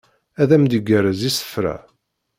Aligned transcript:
Ad 0.41 0.49
am 0.55 0.63
d-igerrez 0.65 1.21
isefra 1.29 1.75